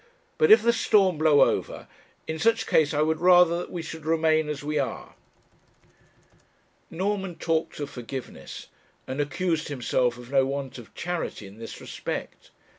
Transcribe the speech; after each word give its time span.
But 0.39 0.49
if 0.49 0.63
the 0.63 0.73
storm 0.73 1.19
blow 1.19 1.41
over, 1.41 1.87
in 2.25 2.39
such 2.39 2.65
case 2.65 2.91
I 2.91 3.03
would 3.03 3.19
rather 3.21 3.59
that 3.59 3.69
we 3.71 3.83
should 3.83 4.03
remain 4.03 4.49
as 4.49 4.63
we 4.63 4.79
are.' 4.79 5.13
Norman 6.89 7.35
talked 7.35 7.79
of 7.79 7.91
forgiveness, 7.91 8.69
and 9.05 9.21
accused 9.21 9.67
himself 9.67 10.17
of 10.17 10.31
no 10.31 10.43
want 10.43 10.79
of 10.79 10.95
charity 10.95 11.45
in 11.45 11.59
this 11.59 11.79
respect. 11.79 12.49